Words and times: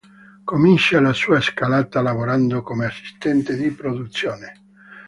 Comincia 0.45 0.99
la 0.99 1.13
sua 1.13 1.39
scalata 1.41 2.01
lavorando 2.01 2.63
come 2.63 2.85
assistente 2.87 3.55
di 3.55 3.69
produzione. 3.69 4.53